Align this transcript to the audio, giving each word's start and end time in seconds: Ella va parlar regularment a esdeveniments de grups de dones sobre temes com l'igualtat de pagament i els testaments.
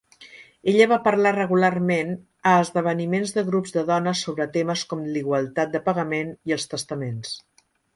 Ella 0.71 0.87
va 0.91 0.97
parlar 1.07 1.33
regularment 1.35 2.09
a 2.53 2.55
esdeveniments 2.63 3.37
de 3.37 3.45
grups 3.53 3.77
de 3.79 3.87
dones 3.93 4.27
sobre 4.29 4.51
temes 4.59 4.89
com 4.95 5.09
l'igualtat 5.15 5.79
de 5.79 5.87
pagament 5.91 6.37
i 6.53 6.61
els 6.61 6.71
testaments. 6.77 7.41